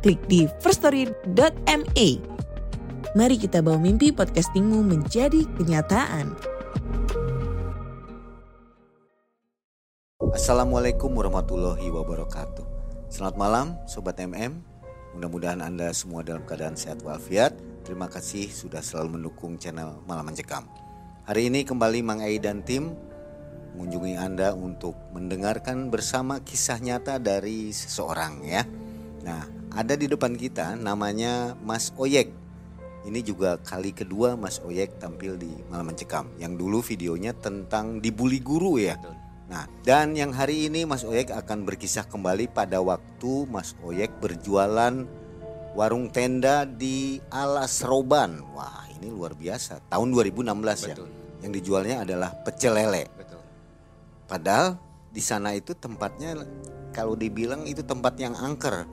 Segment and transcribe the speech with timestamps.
[0.00, 2.08] klik di firststory.me.
[3.12, 6.32] Mari kita bawa mimpi podcastingmu menjadi kenyataan.
[10.30, 12.64] Assalamualaikum warahmatullahi wabarakatuh.
[13.12, 14.62] Selamat malam Sobat MM.
[15.18, 17.52] Mudah-mudahan Anda semua dalam keadaan sehat walafiat.
[17.82, 20.70] Terima kasih sudah selalu mendukung channel Malam Mencekam.
[21.26, 22.94] Hari ini kembali Mang Ai dan tim
[23.74, 28.62] mengunjungi Anda untuk mendengarkan bersama kisah nyata dari seseorang ya.
[29.26, 32.34] Nah, ada di depan kita namanya Mas Oyek.
[33.00, 36.28] Ini juga kali kedua Mas Oyek tampil di Malam Mencekam.
[36.36, 38.98] Yang dulu videonya tentang dibully guru ya.
[39.50, 45.08] Nah, dan yang hari ini Mas Oyek akan berkisah kembali pada waktu Mas Oyek berjualan
[45.74, 48.42] warung tenda di Alas Roban.
[48.52, 49.80] Wah, ini luar biasa.
[49.90, 50.94] Tahun 2016 ya.
[50.94, 51.08] Betul.
[51.40, 53.08] Yang dijualnya adalah pecel lele.
[53.16, 53.40] Betul.
[54.28, 54.76] Padahal
[55.10, 56.36] di sana itu tempatnya
[56.94, 58.86] kalau dibilang itu tempat yang angker.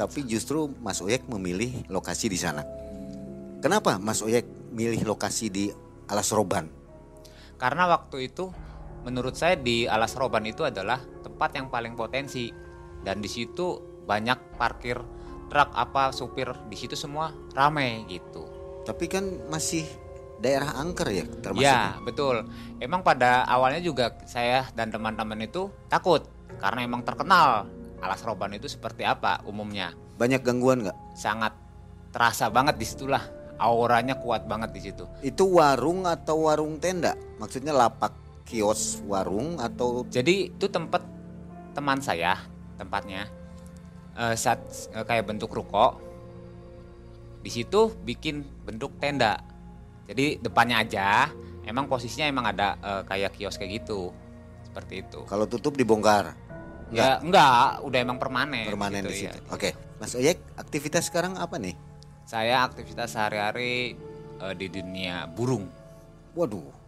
[0.00, 2.64] Tapi justru Mas Oyek memilih lokasi di sana.
[3.60, 5.68] Kenapa Mas Oyek milih lokasi di
[6.08, 6.72] Alas Roban?
[7.60, 8.48] Karena waktu itu
[9.04, 12.48] menurut saya di Alas Roban itu adalah tempat yang paling potensi
[13.04, 13.76] dan di situ
[14.08, 14.96] banyak parkir
[15.52, 18.48] truk apa supir di situ semua ramai gitu.
[18.88, 19.84] Tapi kan masih
[20.40, 21.68] daerah angker ya termasuk.
[21.68, 22.48] Ya betul.
[22.80, 26.24] Emang pada awalnya juga saya dan teman-teman itu takut
[26.56, 27.68] karena emang terkenal
[28.00, 29.92] Alas Roban itu seperti apa umumnya.
[30.16, 30.96] Banyak gangguan nggak?
[31.16, 31.52] Sangat
[32.10, 33.22] terasa banget di situlah
[33.60, 35.04] auranya kuat banget di situ.
[35.20, 37.14] Itu warung atau warung tenda?
[37.36, 38.16] Maksudnya lapak
[38.48, 41.04] kios warung atau Jadi itu tempat
[41.76, 42.40] teman saya
[42.80, 43.28] tempatnya
[44.16, 44.64] eh, saat
[44.96, 46.00] eh, kayak bentuk ruko.
[47.40, 49.40] Di situ bikin bentuk tenda.
[50.10, 51.30] Jadi depannya aja,
[51.68, 54.10] emang posisinya emang ada eh, kayak kios kayak gitu,
[54.64, 55.20] seperti itu.
[55.28, 56.34] kalau tutup dibongkar?
[56.90, 58.66] Ya enggak, udah emang permanen.
[58.66, 59.38] Permanen di gitu, situ.
[59.38, 59.54] ya.
[59.54, 59.70] Oke,
[60.02, 61.74] Mas Oyek, aktivitas sekarang apa nih?
[62.26, 63.94] Saya aktivitas sehari-hari
[64.42, 65.70] eh, di dunia burung.
[66.34, 66.80] Waduh.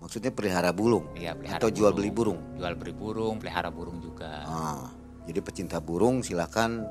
[0.00, 2.40] Maksudnya pelihara burung Iya, pelihara atau jual beli burung?
[2.56, 4.48] Jual beli burung, pelihara burung juga.
[4.48, 4.88] Ah,
[5.28, 6.88] jadi pecinta burung silakan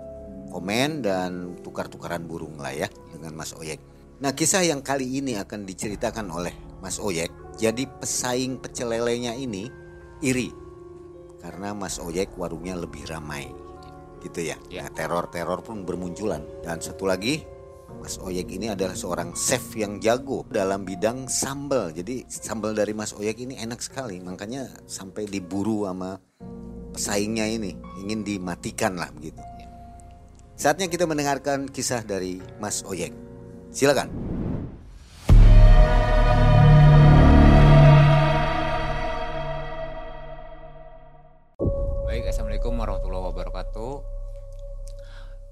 [0.53, 3.81] komen dan tukar-tukaran burung lah ya dengan Mas Oyek.
[4.21, 6.53] Nah kisah yang kali ini akan diceritakan oleh
[6.85, 7.33] Mas Oyek.
[7.57, 9.67] Jadi pesaing pecel lelenya ini
[10.21, 10.53] iri
[11.39, 13.49] karena Mas Oyek warungnya lebih ramai,
[14.23, 14.57] gitu ya.
[14.67, 14.87] Ya.
[14.87, 16.43] Nah, teror-teror pun bermunculan.
[16.63, 17.43] Dan satu lagi
[17.99, 21.91] Mas Oyek ini adalah seorang chef yang jago dalam bidang sambal.
[21.91, 26.19] Jadi sambal dari Mas Oyek ini enak sekali, makanya sampai diburu sama
[26.93, 29.39] pesaingnya ini ingin dimatikan lah begitu.
[30.59, 33.15] Saatnya kita mendengarkan kisah dari Mas Oyek.
[33.71, 34.11] Silakan.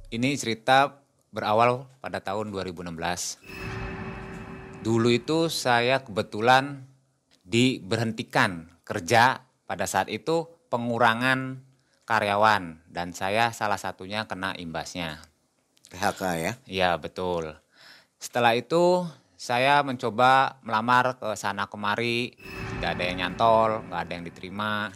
[0.07, 1.03] Ini cerita
[1.35, 2.95] berawal pada tahun 2016.
[4.79, 6.87] Dulu itu saya kebetulan
[7.43, 11.59] diberhentikan kerja pada saat itu pengurangan
[12.07, 15.19] karyawan dan saya salah satunya kena imbasnya.
[15.91, 16.51] PHK ya.
[16.63, 17.59] Iya betul.
[18.15, 19.03] Setelah itu
[19.35, 22.31] saya mencoba melamar ke sana kemari,
[22.79, 24.87] tidak ada yang nyantol, nggak ada yang diterima.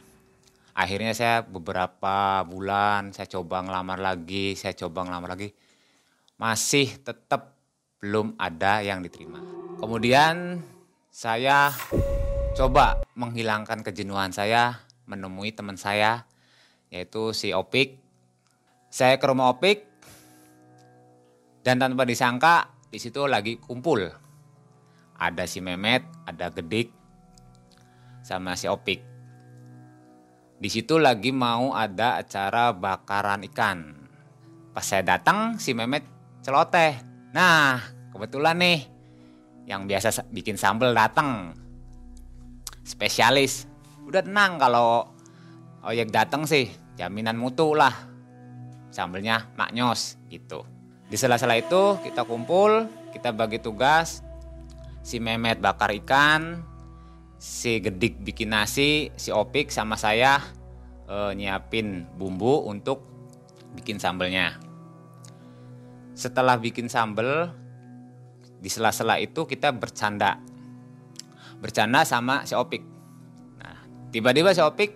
[0.71, 5.51] Akhirnya saya beberapa bulan saya coba ngelamar lagi, saya coba ngelamar lagi,
[6.39, 7.59] masih tetap
[7.99, 9.43] belum ada yang diterima.
[9.77, 10.63] Kemudian
[11.11, 11.75] saya
[12.55, 16.23] coba menghilangkan kejenuhan saya, menemui teman saya,
[16.87, 17.99] yaitu si Opik.
[18.91, 19.87] Saya ke rumah Opik,
[21.61, 24.07] dan tanpa disangka di situ lagi kumpul.
[25.21, 26.89] Ada si Memet, ada Gedik,
[28.25, 29.10] sama si Opik.
[30.61, 33.97] Di situ lagi mau ada acara bakaran ikan.
[34.69, 36.05] Pas saya datang si Memet
[36.45, 37.01] celoteh.
[37.33, 37.81] Nah,
[38.13, 38.79] kebetulan nih
[39.65, 41.57] yang biasa sa- bikin sambal datang.
[42.85, 43.65] Spesialis.
[44.05, 45.09] Udah tenang kalau
[45.81, 48.05] Oyek datang sih, jaminan mutu lah.
[48.93, 50.61] Sambelnya maknyos gitu.
[51.09, 54.21] Di sela-sela itu kita kumpul, kita bagi tugas.
[55.01, 56.61] Si Memet bakar ikan,
[57.41, 60.37] si Gedik bikin nasi, si Opik sama saya
[61.09, 63.01] eh, nyiapin bumbu untuk
[63.73, 64.61] bikin sambelnya.
[66.11, 67.49] setelah bikin sambel
[68.61, 70.37] di sela-sela itu kita bercanda.
[71.57, 72.83] Bercanda sama si Opik.
[73.57, 73.81] Nah
[74.13, 74.93] tiba-tiba si Opik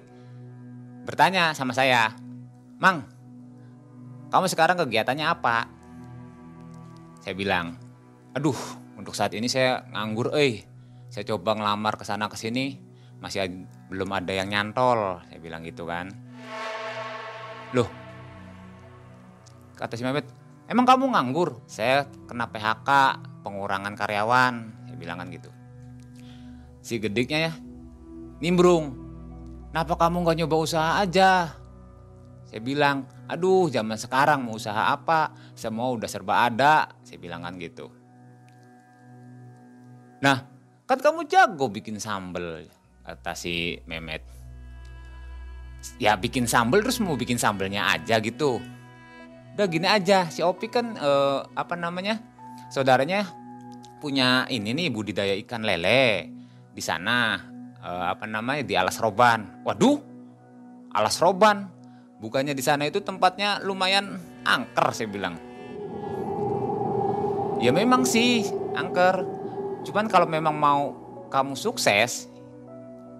[1.07, 2.13] bertanya sama saya
[2.77, 3.09] Mang
[4.29, 5.65] kamu sekarang kegiatannya apa?
[7.25, 7.79] Saya bilang
[8.37, 8.59] aduh
[8.99, 10.74] untuk saat ini saya nganggur eh
[11.15, 12.75] saya coba ngelamar ke sana ke sini
[13.23, 16.11] masih ad- belum ada yang nyantol saya bilang gitu kan.
[17.71, 17.87] Loh
[19.79, 20.27] kata si Mehmet
[20.67, 21.63] emang kamu nganggur?
[21.71, 22.89] Saya kena PHK
[23.47, 24.53] pengurangan karyawan
[24.91, 25.47] saya bilang kan gitu.
[26.83, 27.53] Si gediknya ya
[28.43, 28.99] nimbrung
[29.71, 31.55] kenapa kamu nggak nyoba usaha aja?
[32.43, 35.31] Saya bilang aduh zaman sekarang mau usaha apa?
[35.55, 37.87] Semua udah serba ada saya bilang kan gitu.
[40.19, 40.54] Nah
[40.85, 42.65] kan kamu jago bikin sambel
[43.05, 44.35] kata si Mehmet
[46.01, 48.57] ya bikin sambel terus mau bikin sambelnya aja gitu.
[49.55, 52.19] Udah gini aja si Opi kan eh, apa namanya
[52.67, 53.29] saudaranya
[54.03, 56.31] punya ini nih budidaya ikan lele.
[56.75, 57.39] Di sana
[57.79, 59.63] eh, apa namanya di alas roban.
[59.63, 59.99] Waduh
[60.91, 61.71] alas roban.
[62.19, 64.17] Bukannya di sana itu tempatnya lumayan
[64.47, 65.35] angker saya bilang.
[67.63, 68.43] Ya memang sih
[68.75, 69.23] angker
[69.85, 70.83] cuman kalau memang mau
[71.29, 72.27] kamu sukses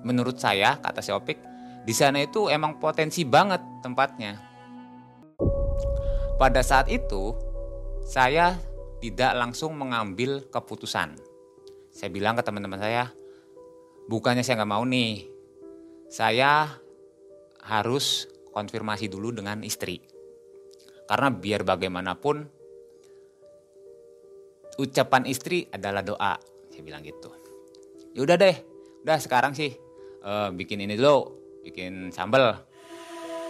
[0.02, 1.38] menurut saya kata si Opik
[1.86, 4.42] di sana itu emang potensi banget tempatnya.
[6.42, 7.38] Pada saat itu
[8.02, 8.58] saya
[8.98, 11.14] tidak langsung mengambil keputusan.
[11.94, 13.14] Saya bilang ke teman-teman saya
[14.10, 15.30] bukannya saya nggak mau nih
[16.10, 16.82] saya
[17.62, 20.02] harus konfirmasi dulu dengan istri.
[21.06, 22.50] Karena biar bagaimanapun
[24.82, 26.34] ucapan istri adalah doa
[26.76, 27.32] saya bilang gitu.
[28.12, 28.56] Ya udah deh
[29.08, 29.72] udah sekarang sih.
[30.20, 31.32] Eh, bikin ini dulu
[31.64, 32.52] bikin sambal.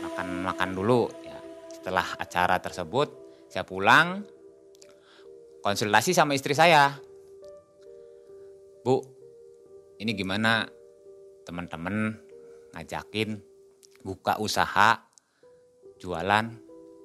[0.06, 1.42] Makan makan dulu ya.
[1.74, 3.10] Setelah acara tersebut
[3.50, 4.22] saya pulang
[5.66, 6.94] konsultasi sama istri saya.
[8.86, 9.02] Bu
[9.98, 10.70] ini gimana?
[11.46, 12.14] Teman-teman
[12.78, 13.42] ngajakin
[14.06, 15.02] buka usaha
[15.98, 16.46] jualan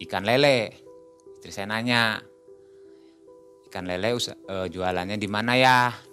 [0.04, 0.76] ikan lele.
[1.40, 2.20] Istri saya nanya
[3.72, 6.09] ikan lele eh, jualannya di mana ya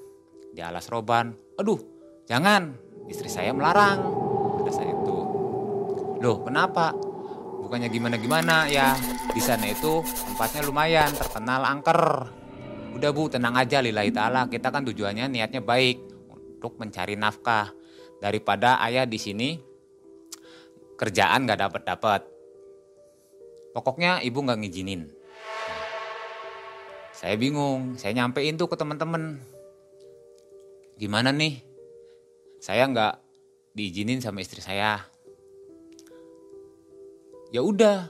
[0.58, 1.38] di alas roban.
[1.62, 1.78] Aduh
[2.26, 2.74] jangan
[3.06, 4.02] istri saya melarang
[4.58, 5.18] pada saat itu.
[6.18, 6.98] Loh kenapa?
[7.62, 8.98] Bukannya gimana gimana ya?
[9.30, 12.34] Di sana itu tempatnya lumayan terkenal angker.
[12.98, 14.50] Udah bu tenang aja lillahi taala.
[14.50, 16.02] Kita kan tujuannya niatnya baik
[16.58, 17.70] untuk mencari nafkah.
[18.18, 19.62] Daripada ayah di sini
[20.98, 22.22] kerjaan nggak dapat dapat
[23.78, 25.06] pokoknya ibu nggak ngizinin.
[27.14, 29.38] Saya bingung, saya nyampein tuh ke teman-teman.
[30.98, 31.62] Gimana nih?
[32.58, 33.14] Saya nggak
[33.78, 35.06] diizinin sama istri saya.
[37.54, 38.10] Ya udah,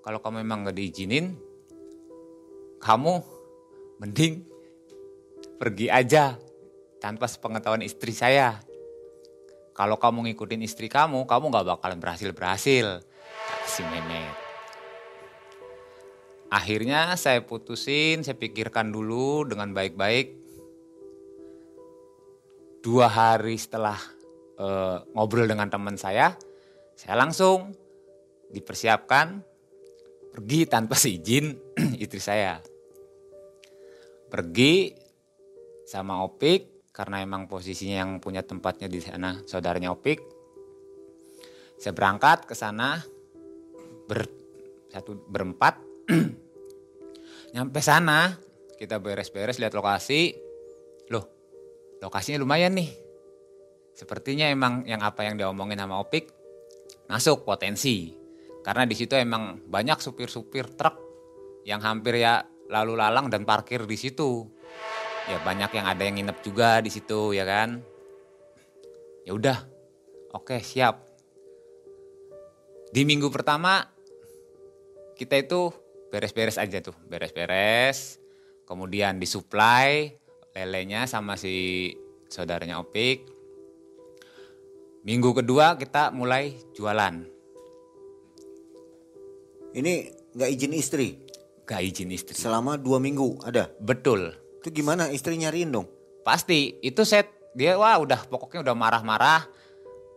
[0.00, 1.36] kalau kamu memang nggak diizinin,
[2.80, 3.20] kamu
[4.00, 4.48] mending
[5.60, 6.40] pergi aja
[6.98, 8.64] tanpa sepengetahuan istri saya.
[9.76, 13.04] Kalau kamu ngikutin istri kamu, kamu nggak bakalan berhasil-berhasil.
[13.04, 14.32] Kata si Mehmet.
[16.48, 20.45] Akhirnya saya putusin, saya pikirkan dulu dengan baik-baik.
[22.86, 23.98] Dua hari setelah
[24.62, 26.30] eh, ngobrol dengan teman saya,
[26.94, 27.74] saya langsung
[28.46, 29.42] dipersiapkan
[30.30, 31.50] pergi tanpa seizin
[32.02, 32.62] istri saya.
[34.30, 34.94] Pergi
[35.82, 40.22] sama Opik karena emang posisinya yang punya tempatnya di sana saudaranya Opik.
[41.82, 43.02] Saya berangkat ke sana
[44.06, 44.30] ber
[44.94, 45.82] satu berempat
[47.56, 48.36] Nyampe sana,
[48.76, 50.45] kita beres-beres lihat lokasi.
[52.00, 52.90] Lokasinya lumayan nih.
[53.96, 56.28] Sepertinya emang yang apa yang diomongin sama Opik
[57.08, 58.12] masuk potensi.
[58.60, 60.98] Karena di situ emang banyak supir-supir truk
[61.64, 64.50] yang hampir ya lalu lalang dan parkir di situ.
[65.26, 67.80] Ya banyak yang ada yang nginep juga di situ ya kan.
[69.26, 69.58] Ya udah.
[70.34, 71.02] Oke, siap.
[72.92, 73.82] Di minggu pertama
[75.16, 75.72] kita itu
[76.12, 78.20] beres-beres aja tuh, beres-beres.
[78.66, 80.18] Kemudian disuplai
[80.56, 81.92] lelenya sama si
[82.32, 83.28] saudaranya Opik.
[85.04, 87.14] Minggu kedua kita mulai jualan.
[89.76, 89.92] Ini
[90.32, 91.08] nggak izin istri
[91.66, 92.32] Gak izin istri.
[92.32, 93.68] selama dua minggu ada.
[93.82, 94.30] Betul.
[94.62, 95.90] Itu gimana istri nyariin dong?
[96.22, 97.26] Pasti itu set
[97.58, 99.42] dia wah udah pokoknya udah marah-marah.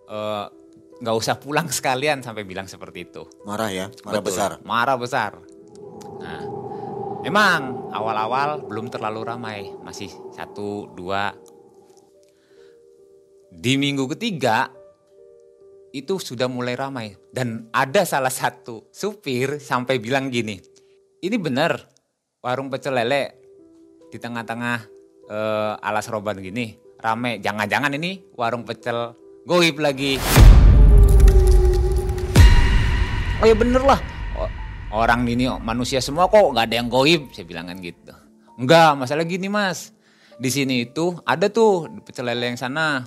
[0.09, 0.45] Eh,
[1.01, 3.25] nggak usah pulang sekalian sampai bilang seperti itu.
[3.49, 4.51] Marah ya, marah Betul, besar.
[4.61, 5.31] Marah besar.
[6.21, 6.41] Nah,
[7.23, 11.35] emang awal-awal belum terlalu ramai, masih satu dua.
[13.49, 14.69] Di minggu ketiga
[15.89, 20.61] itu sudah mulai ramai dan ada salah satu supir sampai bilang gini,
[21.25, 21.81] ini benar
[22.45, 23.23] warung pecel lele
[24.13, 24.77] di tengah-tengah
[25.27, 27.41] eh, alas roban gini rame.
[27.41, 30.21] Jangan-jangan ini warung pecel goib lagi.
[33.39, 34.18] Oh ya bener lah.
[34.89, 37.29] Orang ini manusia semua kok nggak ada yang goib.
[37.29, 38.13] Saya bilang kan gitu.
[38.57, 39.93] Enggak, masalah gini mas.
[40.41, 43.05] Di sini itu ada tuh pecel lele yang sana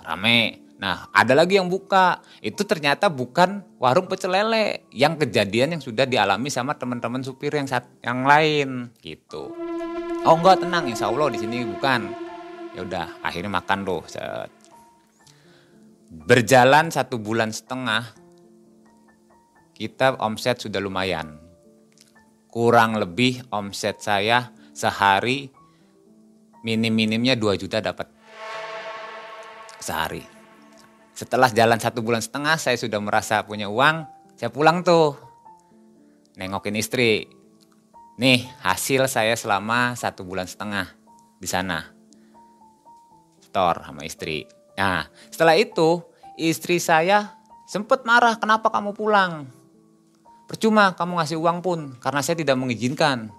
[0.00, 0.64] rame.
[0.80, 2.24] Nah, ada lagi yang buka.
[2.40, 7.68] Itu ternyata bukan warung pecel lele yang kejadian yang sudah dialami sama teman-teman supir yang
[7.68, 9.52] sat- yang lain gitu.
[10.24, 12.00] Oh enggak tenang, insya Allah di sini bukan.
[12.74, 14.50] Ya udah, akhirnya makan set.
[16.10, 18.14] Berjalan satu bulan setengah,
[19.84, 21.36] kita omset sudah lumayan.
[22.48, 25.52] Kurang lebih omset saya sehari
[26.64, 28.08] minim-minimnya 2 juta dapat
[29.76, 30.24] sehari.
[31.12, 34.08] Setelah jalan satu bulan setengah, saya sudah merasa punya uang.
[34.40, 35.14] Saya pulang tuh,
[36.40, 37.28] nengokin istri.
[38.16, 40.88] Nih hasil saya selama satu bulan setengah
[41.36, 41.92] di sana.
[43.44, 44.46] Store sama istri.
[44.78, 46.02] Nah setelah itu
[46.38, 47.34] istri saya
[47.66, 49.50] sempat marah kenapa kamu pulang.
[50.44, 53.32] Percuma kamu ngasih uang pun karena saya tidak mengizinkan.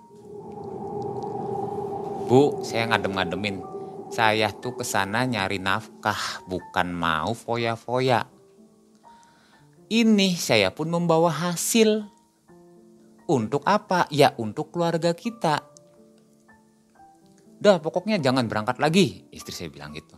[2.25, 3.61] Bu, saya ngadem-ngademin.
[4.09, 8.25] Saya tuh ke sana nyari nafkah, bukan mau foya-foya.
[9.85, 12.09] Ini saya pun membawa hasil.
[13.25, 14.05] Untuk apa?
[14.09, 15.61] Ya untuk keluarga kita.
[17.61, 20.13] Udah pokoknya jangan berangkat lagi, istri saya bilang gitu.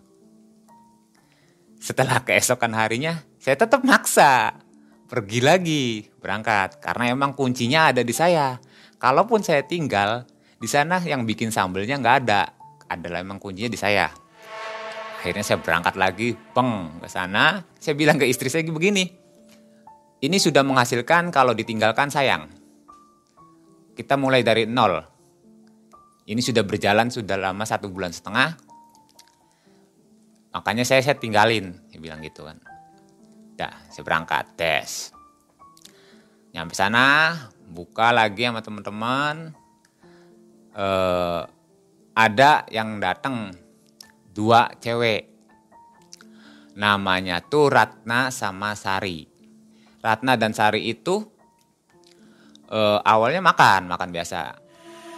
[1.79, 4.60] Setelah keesokan harinya, saya tetap maksa.
[5.07, 6.83] Pergi lagi, berangkat.
[6.83, 8.59] Karena emang kuncinya ada di saya.
[8.99, 10.27] Kalaupun saya tinggal,
[10.59, 12.51] di sana yang bikin sambelnya nggak ada.
[12.91, 14.11] Adalah emang kuncinya di saya.
[15.17, 17.63] Akhirnya saya berangkat lagi, peng ke sana.
[17.79, 19.07] Saya bilang ke istri saya begini,
[20.17, 22.51] ini sudah menghasilkan kalau ditinggalkan sayang.
[23.95, 25.01] Kita mulai dari nol.
[26.27, 28.59] Ini sudah berjalan sudah lama satu bulan setengah.
[30.51, 32.59] Makanya saya saya tinggalin, saya bilang gitu kan.
[33.57, 35.09] Dah, saya berangkat tes.
[36.53, 37.33] Nyampe sana,
[37.65, 39.49] buka lagi sama teman-teman.
[40.77, 41.41] Eh,
[42.13, 43.49] ada yang datang
[44.29, 45.25] dua cewek.
[46.77, 49.25] Namanya tuh Ratna sama Sari.
[50.05, 51.25] Ratna dan Sari itu
[52.69, 54.53] eh, awalnya makan, makan biasa.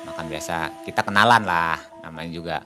[0.07, 0.87] Makan biasa.
[0.87, 1.75] Kita kenalan lah,
[2.07, 2.57] namanya juga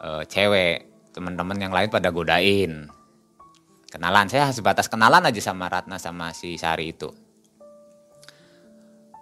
[0.00, 0.88] eh, cewek.
[1.12, 2.88] Teman-teman yang lain pada godain.
[3.92, 7.12] Kenalan, saya sebatas kenalan aja sama Ratna sama si Sari itu.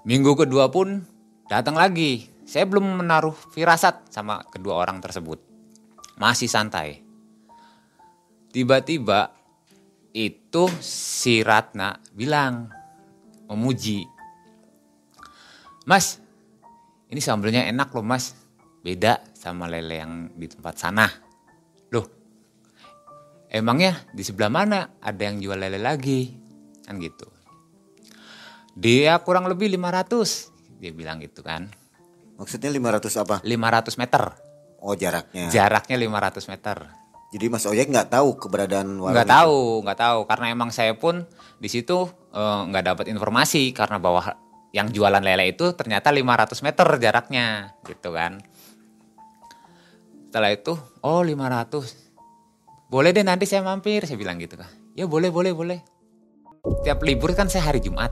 [0.07, 1.03] Minggu kedua pun
[1.51, 2.31] datang lagi.
[2.47, 5.43] Saya belum menaruh firasat sama kedua orang tersebut.
[6.23, 7.03] Masih santai.
[8.55, 9.35] Tiba-tiba
[10.15, 12.71] itu si Ratna bilang
[13.51, 14.07] memuji.
[15.83, 16.23] Mas,
[17.11, 18.39] ini sambelnya enak loh mas.
[18.87, 21.30] Beda sama lele yang di tempat sana.
[23.51, 26.31] Emangnya di sebelah mana ada yang jual lele lagi?
[26.87, 27.27] Kan gitu.
[28.79, 30.79] Dia kurang lebih 500.
[30.79, 31.67] Dia bilang gitu kan.
[32.39, 33.37] Maksudnya 500 apa?
[33.43, 34.23] 500 meter.
[34.79, 35.51] Oh jaraknya.
[35.51, 36.77] Jaraknya 500 meter.
[37.31, 40.21] Jadi Mas Ojek nggak tahu keberadaan warung Nggak tahu, nggak tahu.
[40.31, 41.27] Karena emang saya pun
[41.59, 44.35] di situ eh, nggak dapat informasi karena bahwa
[44.71, 48.39] yang jualan lele itu ternyata 500 meter jaraknya, gitu kan.
[50.31, 52.10] Setelah itu, oh 500.
[52.91, 54.67] Boleh deh nanti saya mampir, saya bilang gitu kan.
[54.99, 55.79] Ya boleh, boleh, boleh.
[56.83, 58.11] Tiap libur kan saya hari Jumat.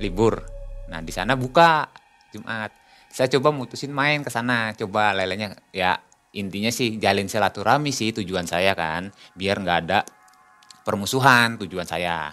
[0.00, 0.40] Libur.
[0.88, 1.84] Nah, di sana buka
[2.32, 2.72] Jumat.
[3.12, 6.00] Saya coba mutusin main ke sana, coba lelenya ya
[6.36, 10.04] intinya sih jalin silaturahmi sih tujuan saya kan, biar nggak ada
[10.84, 12.32] permusuhan tujuan saya.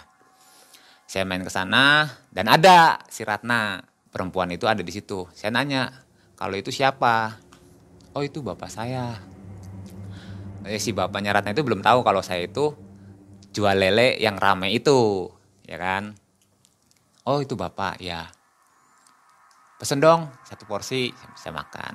[1.04, 5.28] Saya main ke sana dan ada si Ratna, perempuan itu ada di situ.
[5.36, 5.92] Saya nanya,
[6.40, 7.36] kalau itu siapa?
[8.16, 9.33] Oh itu bapak saya.
[10.64, 12.72] Eh, si bapaknya Ratna itu belum tahu kalau saya itu
[13.52, 15.28] jual lele yang rame itu,
[15.68, 16.16] ya kan?
[17.28, 18.28] Oh itu bapak, ya.
[19.76, 21.94] Pesen dong satu porsi, saya makan.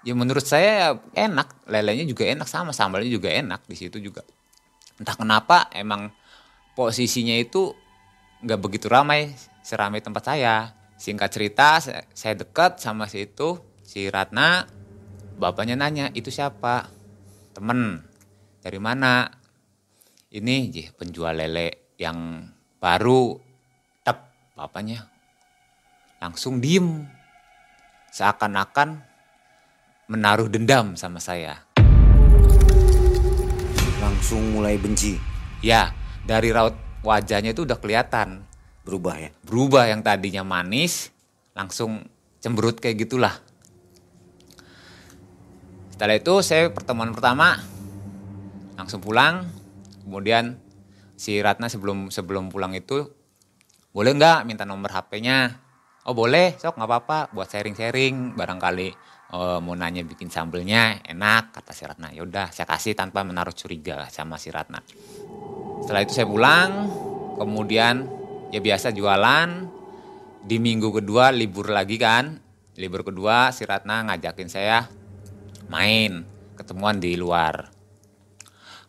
[0.00, 4.24] Ya menurut saya enak, lelenya juga enak sama sambalnya juga enak di situ juga.
[4.96, 6.08] Entah kenapa emang
[6.72, 7.76] posisinya itu
[8.40, 10.72] nggak begitu ramai seramai tempat saya.
[10.96, 14.68] Singkat cerita, saya- dekat sama si itu, si Ratna.
[15.40, 16.99] Bapaknya nanya, itu siapa?
[17.60, 18.00] Temen.
[18.64, 19.28] Dari mana?
[20.32, 22.40] Ini Jih, penjual lele yang
[22.80, 23.36] baru.
[24.00, 24.16] Tep,
[24.56, 25.04] bapaknya
[26.24, 27.04] langsung diem.
[28.16, 29.04] Seakan-akan
[30.08, 31.68] menaruh dendam sama saya.
[34.00, 35.20] Langsung mulai benci,
[35.60, 35.92] Ya,
[36.24, 36.72] dari raut
[37.04, 38.40] wajahnya itu udah kelihatan.
[38.88, 39.30] berubah ya.
[39.44, 41.12] Berubah yang tadinya manis,
[41.52, 42.08] langsung
[42.40, 43.36] cemberut kayak gitulah.
[46.00, 47.60] Setelah itu saya pertemuan pertama
[48.72, 49.44] langsung pulang.
[50.00, 50.56] Kemudian
[51.12, 53.04] si Ratna sebelum sebelum pulang itu
[53.92, 55.60] boleh nggak minta nomor HP-nya?
[56.08, 58.96] Oh boleh, sok nggak apa-apa buat sharing-sharing barangkali
[59.36, 62.08] oh, mau nanya bikin sambelnya enak kata si Ratna.
[62.16, 64.80] Ya udah saya kasih tanpa menaruh curiga sama si Ratna.
[65.84, 66.88] Setelah itu saya pulang,
[67.36, 68.08] kemudian
[68.48, 69.68] ya biasa jualan.
[70.48, 72.40] Di minggu kedua libur lagi kan,
[72.80, 74.99] libur kedua si Ratna ngajakin saya
[75.70, 76.26] main,
[76.58, 77.70] ketemuan di luar.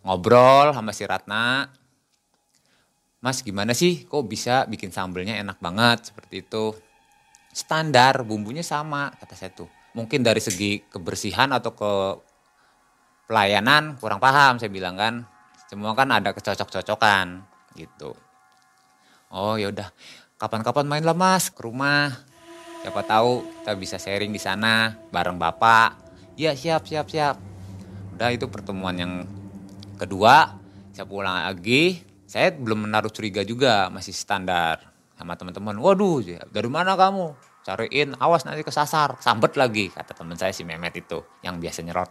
[0.02, 1.70] Ngobrol sama si Ratna,
[3.22, 6.74] Mas gimana sih kok bisa bikin sambelnya enak banget seperti itu.
[7.54, 9.70] Standar bumbunya sama kata saya tuh.
[9.94, 11.94] Mungkin dari segi kebersihan atau ke
[13.30, 15.22] pelayanan kurang paham saya bilang kan.
[15.70, 17.46] Semua kan ada kecocok-cocokan
[17.78, 18.18] gitu.
[19.30, 19.94] Oh ya udah
[20.42, 22.10] kapan-kapan main lah mas ke rumah.
[22.82, 26.01] Siapa tahu kita bisa sharing di sana bareng bapak.
[26.42, 27.38] Iya siap siap siap.
[28.18, 29.30] Udah itu pertemuan yang
[30.02, 30.58] kedua.
[30.90, 34.88] Saya pulang lagi saya belum menaruh curiga juga, masih standar
[35.20, 35.76] sama teman-teman.
[35.78, 37.36] Waduh, dari mana kamu?
[37.62, 42.10] Cariin, awas nanti kesasar, sambet lagi, kata teman saya si Memet itu, yang biasa nyerot.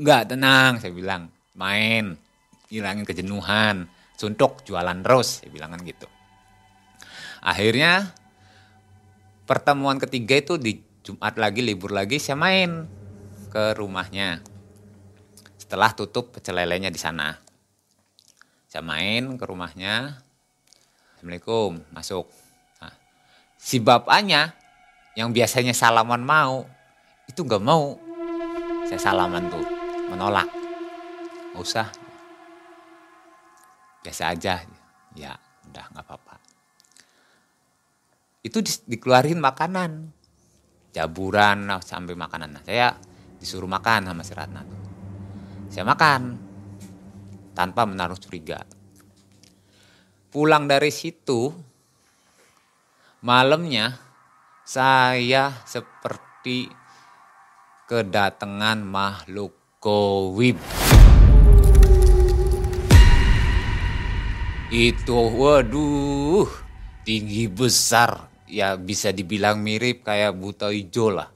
[0.00, 2.16] Enggak, tenang, saya bilang, main,
[2.72, 6.08] hilangin kejenuhan, suntuk, jualan terus, saya bilang kan gitu.
[7.44, 8.14] Akhirnya,
[9.44, 12.99] pertemuan ketiga itu di Jumat lagi, libur lagi, saya main
[13.50, 14.38] ke rumahnya.
[15.58, 17.34] Setelah tutup pecelelenya di sana.
[18.70, 20.22] Saya main ke rumahnya.
[21.18, 22.30] Assalamualaikum masuk.
[22.78, 22.94] Nah,
[23.58, 24.54] si bapaknya
[25.18, 26.64] yang biasanya salaman mau
[27.26, 27.98] itu nggak mau.
[28.86, 29.66] Saya salaman tuh
[30.14, 30.46] menolak.
[31.52, 31.86] Nggak usah.
[34.06, 34.62] Biasa aja.
[35.18, 35.34] Ya
[35.66, 36.34] udah nggak apa-apa.
[38.46, 40.14] Itu di, dikeluarin makanan.
[40.90, 42.50] Jaburan sampai makanan.
[42.50, 43.09] Nah, saya
[43.40, 44.80] disuruh makan sama si Ratna tuh
[45.70, 46.34] saya makan
[47.54, 48.66] tanpa menaruh curiga.
[50.34, 51.54] Pulang dari situ,
[53.22, 53.94] malamnya
[54.66, 56.66] saya seperti
[57.86, 60.58] kedatangan makhluk goib.
[64.74, 66.50] Itu waduh
[67.06, 71.30] tinggi besar ya bisa dibilang mirip kayak buta hijau lah.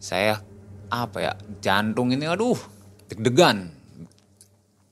[0.00, 0.51] Saya
[0.92, 1.32] apa ya?
[1.64, 2.60] Jantung ini aduh
[3.08, 3.72] deg-degan.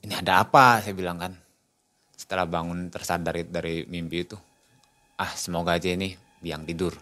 [0.01, 0.81] Ini ada apa?
[0.81, 1.37] Saya bilang kan.
[2.17, 4.37] Setelah bangun tersadar dari mimpi itu.
[5.21, 6.97] Ah semoga aja ini biang tidur.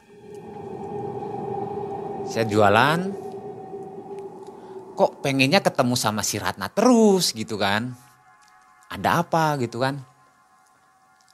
[2.26, 3.00] Saya jualan.
[4.98, 7.94] Kok pengennya ketemu sama si Ratna terus gitu kan?
[8.90, 10.02] Ada apa gitu kan?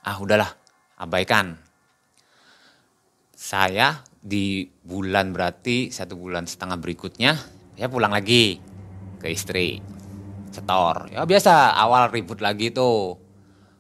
[0.05, 0.53] Ah udahlah
[1.01, 1.57] abaikan.
[3.33, 8.63] Saya di bulan berarti satu bulan setengah berikutnya saya pulang lagi
[9.19, 9.83] ke istri
[10.55, 11.11] setor.
[11.11, 13.19] Ya biasa awal ribut lagi tuh.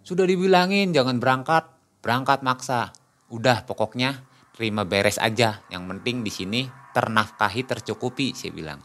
[0.05, 1.65] Sudah dibilangin jangan berangkat,
[2.03, 2.91] berangkat maksa.
[3.31, 4.27] Udah pokoknya
[4.59, 5.63] terima beres aja.
[5.71, 6.61] Yang penting di sini
[6.93, 8.83] ternafkahi tercukupi saya bilang.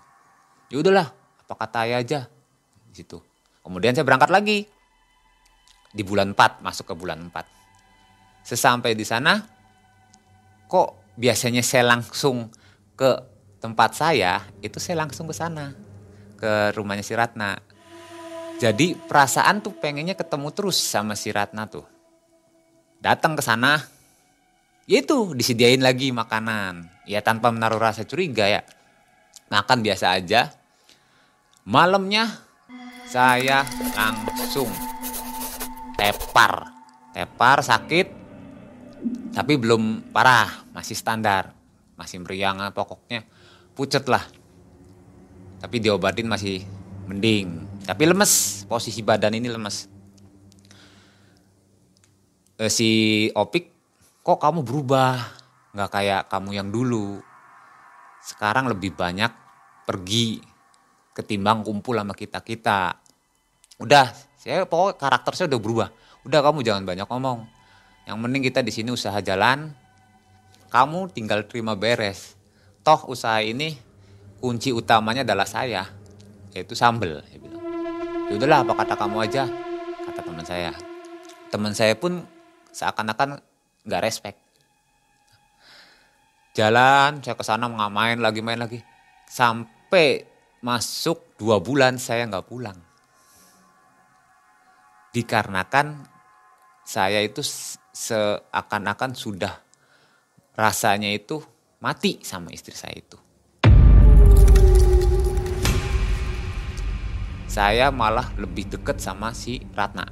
[0.69, 2.19] Ya udahlah, apa kata ayah aja
[2.85, 3.17] di situ.
[3.65, 4.69] Kemudian saya berangkat lagi
[5.89, 8.45] di bulan 4, masuk ke bulan 4.
[8.45, 9.41] Sesampai di sana
[10.69, 12.53] kok biasanya saya langsung
[12.93, 15.75] ke tempat saya, itu saya langsung ke sana
[16.39, 17.59] ke rumahnya si Ratna.
[18.59, 21.83] Jadi perasaan tuh pengennya ketemu terus sama si Ratna tuh.
[22.99, 23.79] Datang ke sana,
[24.87, 26.87] ya itu disediain lagi makanan.
[27.07, 28.63] Ya tanpa menaruh rasa curiga ya.
[29.51, 30.51] Makan biasa aja.
[31.67, 32.27] Malamnya
[33.07, 33.63] saya
[33.95, 34.71] langsung
[35.95, 36.71] tepar.
[37.15, 38.07] Tepar sakit,
[39.35, 41.51] tapi belum parah, masih standar.
[41.99, 43.27] Masih meriang pokoknya
[43.79, 44.27] pucet lah.
[45.63, 46.67] Tapi diobatin masih
[47.07, 47.63] mending.
[47.87, 49.87] Tapi lemes posisi badan ini lemes.
[52.59, 52.89] E, si
[53.31, 53.71] Opik
[54.19, 55.15] kok kamu berubah?
[55.71, 57.23] Nggak kayak kamu yang dulu.
[58.19, 59.31] Sekarang lebih banyak
[59.87, 60.43] pergi
[61.15, 62.99] ketimbang kumpul sama kita kita
[63.79, 65.89] udah saya pokoknya karakter saya udah berubah.
[66.27, 67.47] Udah kamu jangan banyak ngomong.
[68.03, 69.71] Yang penting kita di sini usaha jalan.
[70.69, 72.38] Kamu tinggal terima beres
[72.85, 73.75] toh usaha ini
[74.39, 75.83] kunci utamanya adalah saya
[76.55, 77.21] yaitu sambel
[78.29, 79.43] ya udahlah apa kata kamu aja
[80.05, 80.71] kata teman saya.
[81.49, 82.21] Teman saya pun
[82.69, 83.41] seakan-akan
[83.89, 84.37] nggak respect.
[86.53, 88.85] Jalan saya ke sana ngamain lagi main lagi.
[89.25, 90.29] Sampai
[90.61, 92.77] masuk dua bulan saya nggak pulang.
[95.09, 96.05] Dikarenakan
[96.85, 97.41] saya itu
[97.93, 99.57] seakan-akan sudah
[100.53, 101.41] rasanya itu
[101.79, 103.15] mati sama istri saya itu.
[107.49, 110.05] Saya malah lebih deket sama si Ratna.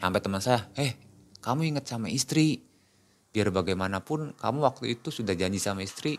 [0.00, 0.98] Sampai teman saya, eh
[1.38, 2.64] kamu inget sama istri.
[3.32, 6.18] Biar bagaimanapun kamu waktu itu sudah janji sama istri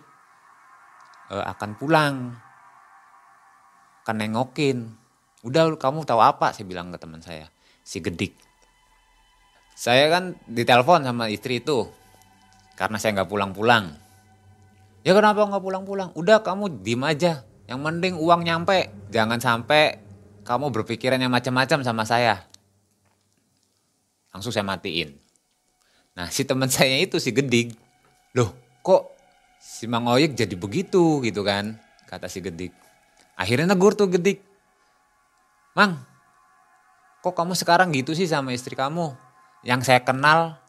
[1.29, 2.33] uh, akan pulang.
[4.05, 4.95] Akan nengokin.
[5.43, 6.55] Udah kamu tahu apa?
[6.55, 7.51] Saya bilang ke teman saya.
[7.83, 8.33] Si Gedik.
[9.75, 11.89] Saya kan ditelepon sama istri itu.
[12.79, 14.02] Karena saya nggak pulang-pulang.
[15.03, 16.09] Ya kenapa nggak pulang-pulang?
[16.15, 17.43] Udah kamu diem aja.
[17.67, 18.91] Yang mending uang nyampe.
[19.11, 19.99] Jangan sampai
[20.47, 22.47] kamu berpikiran yang macam-macam sama saya.
[24.31, 25.19] Langsung saya matiin.
[26.15, 27.75] Nah si teman saya itu si Gedik.
[28.35, 29.13] Loh kok
[29.59, 31.75] si Mang Oyek jadi begitu gitu kan.
[32.07, 32.71] Kata si Gedik.
[33.35, 34.39] Akhirnya negur tuh Gedik.
[35.73, 36.05] Mang,
[37.25, 39.17] kok kamu sekarang gitu sih sama istri kamu?
[39.65, 40.61] Yang saya kenal,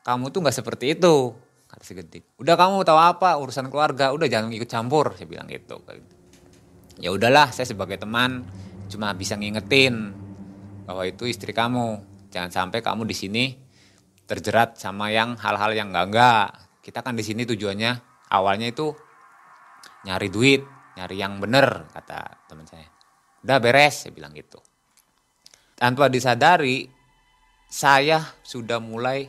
[0.00, 1.36] kamu tuh gak seperti itu.
[1.74, 2.38] Kata si Gedik.
[2.38, 5.18] Udah kamu tahu apa urusan keluarga, udah jangan ikut campur.
[5.18, 5.82] Saya bilang gitu.
[7.02, 8.46] Ya udahlah, saya sebagai teman
[8.86, 10.14] cuma bisa ngingetin
[10.86, 11.98] bahwa itu istri kamu.
[12.30, 13.44] Jangan sampai kamu di sini
[14.22, 16.78] terjerat sama yang hal-hal yang enggak-enggak.
[16.78, 18.94] Kita kan di sini tujuannya awalnya itu
[20.06, 20.62] nyari duit,
[20.94, 22.86] nyari yang bener kata teman saya.
[23.42, 24.62] Udah beres, saya bilang gitu.
[25.74, 26.86] Tanpa disadari,
[27.66, 29.26] saya sudah mulai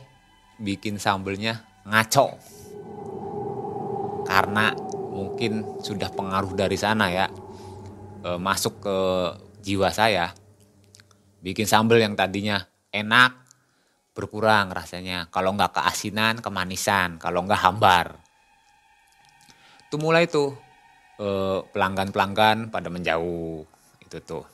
[0.62, 2.36] bikin sambelnya ngaco.
[4.26, 4.74] Karena
[5.14, 7.26] mungkin sudah pengaruh dari sana ya,
[8.26, 8.98] e, masuk ke
[9.62, 10.34] jiwa saya.
[11.40, 12.58] Bikin sambel yang tadinya
[12.90, 13.46] enak,
[14.16, 15.28] berkurang rasanya.
[15.28, 17.20] Kalau nggak keasinan, kemanisan.
[17.20, 18.16] Kalau nggak hambar.
[19.86, 20.56] Itu mulai tuh
[21.20, 23.68] eh, pelanggan-pelanggan pada menjauh.
[24.00, 24.44] Itu tuh.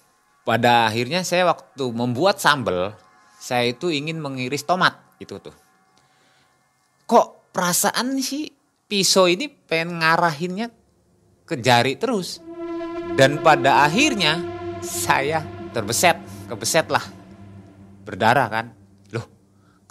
[0.43, 2.99] Pada akhirnya saya waktu membuat sambal,
[3.39, 4.99] saya itu ingin mengiris tomat.
[5.23, 5.55] Itu tuh.
[7.13, 8.49] Kok perasaan sih
[8.89, 10.73] pisau ini pengen ngarahinnya
[11.45, 12.41] ke jari terus.
[13.13, 14.41] Dan pada akhirnya
[14.81, 15.45] saya
[15.77, 16.17] terbeset,
[16.49, 17.05] kebeset lah.
[18.09, 18.67] Berdarah kan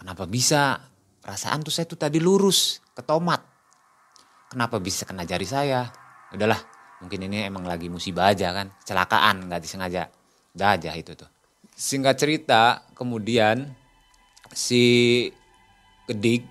[0.02, 0.82] Kenapa bisa?
[1.22, 3.38] Perasaan tuh saya tuh tadi lurus ke tomat.
[4.50, 5.94] Kenapa bisa kena jari saya?
[6.34, 6.58] Udahlah,
[7.06, 8.74] mungkin ini emang lagi musibah aja kan.
[8.82, 10.10] Kecelakaan, nggak disengaja.
[10.58, 11.30] Udah aja itu tuh.
[11.78, 13.70] Singkat cerita, kemudian
[14.50, 15.30] si
[16.10, 16.50] Gedik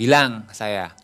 [0.00, 0.96] bilang ke saya,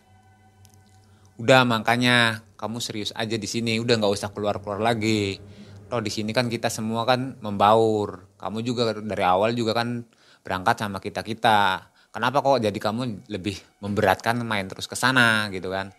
[1.37, 5.37] udah makanya kamu serius aja di sini, udah nggak usah keluar-keluar lagi.
[5.85, 8.25] Toh di sini kan kita semua kan membaur.
[8.41, 10.01] Kamu juga dari awal juga kan
[10.41, 15.45] berangkat sama kita kita kenapa kok jadi kamu lebih memberatkan main terus ke sana?
[15.53, 15.93] Gitu kan.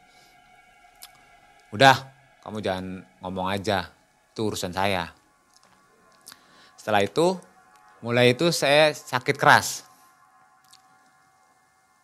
[1.71, 1.95] Udah
[2.43, 3.95] kamu jangan ngomong aja.
[4.35, 5.15] Itu urusan saya.
[6.75, 7.39] Setelah itu
[8.03, 9.88] mulai itu saya sakit keras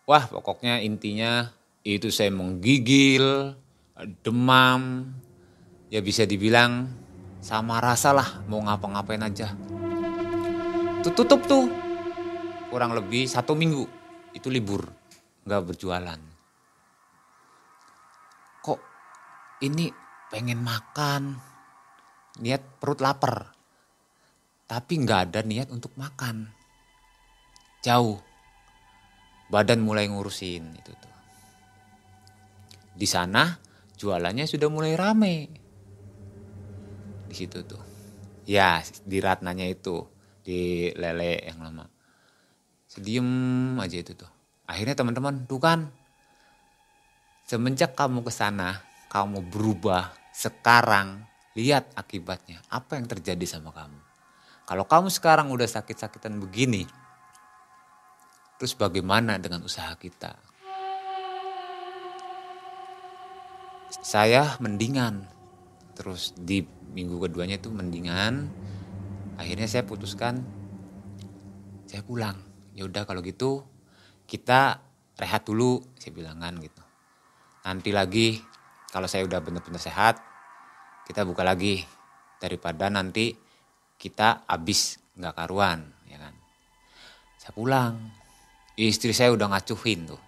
[0.05, 1.49] wah pokoknya intinya
[1.85, 3.53] itu saya menggigil
[4.25, 5.13] demam
[5.89, 6.89] ya bisa dibilang
[7.41, 9.53] sama rasa lah mau ngapa-ngapain aja.
[11.05, 11.69] Tutup tuh
[12.73, 13.85] kurang lebih satu minggu
[14.33, 14.89] itu libur
[15.45, 16.21] nggak berjualan.
[18.65, 18.81] Kok
[19.61, 19.93] ini
[20.33, 21.37] pengen makan
[22.41, 23.53] niat perut lapar
[24.65, 26.49] tapi nggak ada niat untuk makan.
[27.85, 28.17] Jauh
[29.51, 31.15] badan mulai ngurusin itu tuh
[32.95, 33.57] di sana
[33.95, 35.35] jualannya sudah mulai rame
[37.29, 37.83] di situ tuh
[38.47, 40.05] ya di Ratnanya itu
[40.45, 41.85] di lele yang lama
[42.95, 43.27] Sediem
[43.75, 44.31] aja itu tuh.
[44.63, 45.91] Akhirnya teman-teman, tuh kan.
[47.43, 48.79] Semenjak kamu ke sana,
[49.11, 50.15] kamu berubah.
[50.31, 51.27] Sekarang
[51.59, 52.63] lihat akibatnya.
[52.71, 53.99] Apa yang terjadi sama kamu?
[54.63, 56.87] Kalau kamu sekarang udah sakit-sakitan begini,
[58.57, 60.35] terus bagaimana dengan usaha kita?
[64.01, 65.25] Saya mendingan.
[65.95, 68.51] Terus di minggu keduanya itu mendingan.
[69.39, 70.43] Akhirnya saya putuskan
[71.85, 72.35] saya pulang
[72.75, 73.63] ya udah kalau gitu
[74.27, 74.83] kita
[75.15, 76.83] rehat dulu saya bilang kan gitu
[77.63, 78.41] nanti lagi
[78.91, 80.19] kalau saya udah benar-benar sehat
[81.07, 81.79] kita buka lagi
[82.41, 83.31] daripada nanti
[83.95, 86.35] kita habis nggak karuan ya kan
[87.39, 87.95] saya pulang
[88.75, 90.21] istri saya udah ngacuhin tuh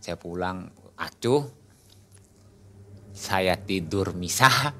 [0.00, 0.68] saya pulang
[1.00, 1.48] acuh
[3.12, 4.72] saya tidur misah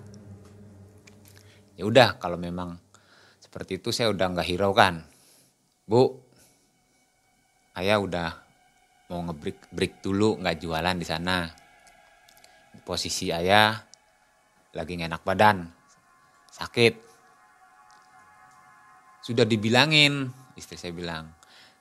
[1.77, 2.77] ya udah kalau memang
[3.51, 5.03] seperti itu saya udah nggak hiraukan.
[5.83, 6.07] Bu,
[7.75, 8.31] ayah udah
[9.11, 11.51] mau ngebreak break dulu nggak jualan di sana.
[12.87, 13.75] Posisi ayah
[14.71, 15.67] lagi enak badan,
[16.47, 16.95] sakit.
[19.27, 21.33] Sudah dibilangin, istri saya bilang,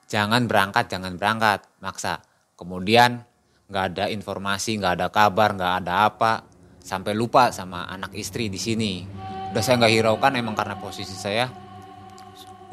[0.07, 2.23] jangan berangkat, jangan berangkat, maksa.
[2.55, 3.21] Kemudian
[3.69, 6.47] nggak ada informasi, nggak ada kabar, nggak ada apa,
[6.81, 9.05] sampai lupa sama anak istri di sini.
[9.53, 11.51] Udah saya nggak hiraukan emang karena posisi saya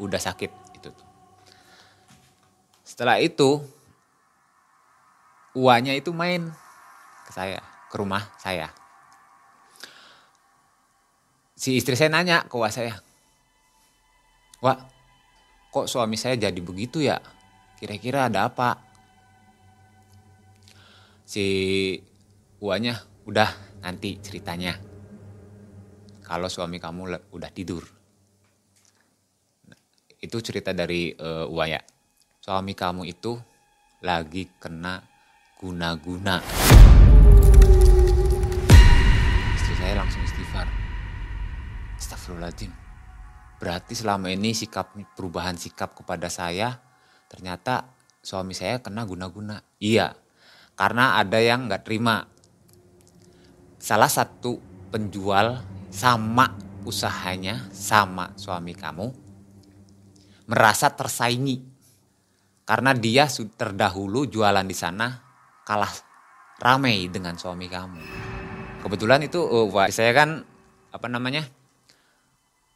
[0.01, 0.89] udah sakit itu.
[2.81, 3.61] Setelah itu
[5.57, 6.49] uanya itu main
[7.25, 8.73] ke saya, ke rumah saya.
[11.57, 13.01] Si istri saya nanya ke Wak saya,
[14.61, 14.77] Wak,
[15.77, 17.21] kok suami saya jadi begitu ya?
[17.77, 18.81] Kira-kira ada apa?
[21.21, 21.45] Si
[22.57, 22.97] uanya
[23.29, 24.73] udah nanti ceritanya.
[26.25, 27.85] Kalau suami kamu udah tidur.
[29.69, 29.77] Nah,
[30.17, 31.45] itu cerita dari uh.
[32.41, 33.37] Suami kamu itu
[34.01, 35.05] lagi kena
[35.61, 36.41] guna-guna.
[39.53, 40.65] Istri saya langsung istighfar.
[42.01, 42.86] Astagfirullahaladzim
[43.57, 46.77] Berarti selama ini sikap perubahan sikap kepada saya
[47.27, 47.89] ternyata
[48.21, 49.61] suami saya kena guna-guna.
[49.81, 50.13] Iya,
[50.77, 52.29] karena ada yang nggak terima.
[53.81, 54.61] Salah satu
[54.93, 56.53] penjual sama
[56.87, 59.27] usahanya sama suami kamu
[60.47, 61.59] merasa tersaingi
[62.63, 65.19] karena dia terdahulu jualan di sana
[65.67, 65.91] kalah
[66.59, 68.01] ramai dengan suami kamu.
[68.83, 70.47] Kebetulan itu uh, saya kan
[70.91, 71.43] apa namanya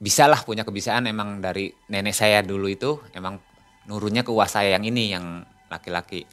[0.01, 3.37] bisalah punya kebiasaan emang dari nenek saya dulu itu emang
[3.85, 6.25] nurunnya ke uas saya yang ini yang laki-laki.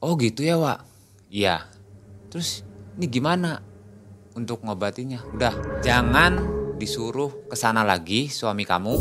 [0.00, 0.86] Oh gitu ya Wak?
[1.28, 1.66] Iya.
[2.30, 2.62] Terus
[2.94, 3.58] ini gimana
[4.38, 5.20] untuk ngobatinya?
[5.34, 6.40] Udah jangan
[6.78, 8.96] disuruh ke sana lagi suami kamu.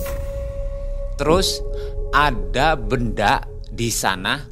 [1.15, 1.61] Terus
[2.09, 4.43] ada benda di sana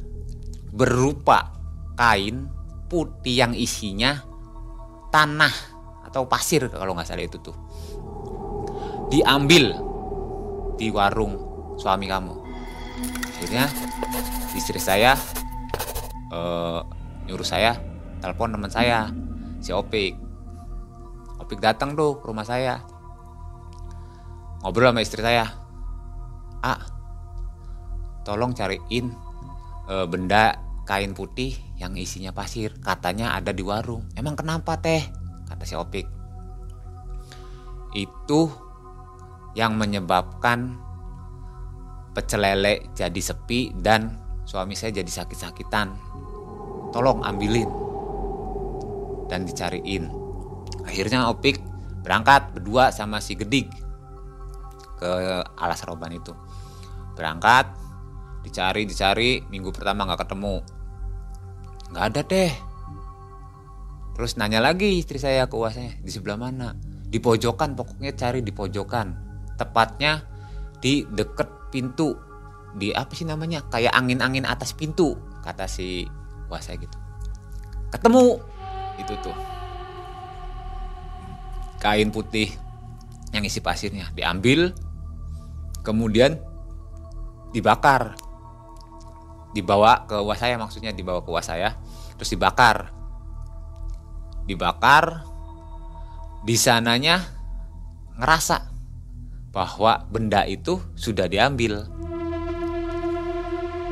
[0.70, 1.52] berupa
[1.98, 2.46] kain
[2.86, 4.22] putih yang isinya
[5.10, 5.77] tanah
[6.08, 7.56] atau pasir kalau nggak salah itu tuh.
[9.12, 9.76] Diambil
[10.80, 11.36] di warung
[11.76, 12.34] suami kamu.
[13.38, 13.70] Akhirnya
[14.56, 15.14] istri saya
[16.32, 16.82] uh,
[17.28, 17.76] nyuruh saya
[18.24, 19.12] telepon teman saya
[19.60, 20.16] si Opik.
[21.38, 22.82] Opik datang tuh ke rumah saya.
[24.64, 25.46] Ngobrol sama istri saya.
[26.64, 26.82] Ah
[28.26, 29.14] tolong cariin
[29.88, 32.76] uh, benda kain putih yang isinya pasir.
[32.80, 34.08] Katanya ada di warung.
[34.18, 35.00] Emang kenapa teh
[35.48, 36.06] kata si Opik.
[37.96, 38.52] Itu
[39.56, 40.76] yang menyebabkan
[42.12, 45.96] pecel lele jadi sepi dan suami saya jadi sakit-sakitan.
[46.92, 47.68] Tolong ambilin
[49.32, 50.12] dan dicariin.
[50.84, 51.58] Akhirnya Opik
[52.04, 53.72] berangkat berdua sama si Gedik
[55.00, 55.10] ke
[55.56, 56.32] alas roban itu.
[57.16, 57.74] Berangkat,
[58.48, 60.64] dicari dicari minggu pertama nggak ketemu
[61.92, 62.52] nggak ada deh
[64.18, 66.74] Terus nanya lagi istri saya ke uasnya di sebelah mana?
[67.06, 69.14] Di pojokan pokoknya cari di pojokan.
[69.54, 70.26] Tepatnya
[70.82, 72.18] di deket pintu.
[72.74, 73.62] Di apa sih namanya?
[73.70, 75.14] Kayak angin-angin atas pintu
[75.46, 76.02] kata si
[76.50, 76.98] uas saya gitu.
[77.94, 78.42] Ketemu
[78.98, 79.38] itu tuh.
[81.78, 82.50] Kain putih
[83.30, 84.74] yang isi pasirnya diambil
[85.86, 86.42] kemudian
[87.54, 88.18] dibakar
[89.54, 91.78] dibawa ke uas saya maksudnya dibawa ke uas saya
[92.18, 92.97] terus dibakar
[94.48, 95.28] dibakar,
[96.42, 97.20] di sananya
[98.16, 98.56] ngerasa
[99.52, 101.84] bahwa benda itu sudah diambil.